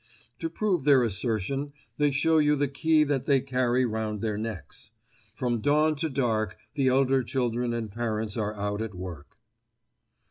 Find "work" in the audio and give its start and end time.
8.95-9.37